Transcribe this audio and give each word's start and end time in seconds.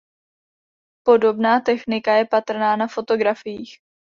Podobná 1.03 1.59
technika 1.59 2.13
je 2.13 2.25
patrná 2.25 2.75
na 2.75 2.87
fotografiích. 2.87 3.79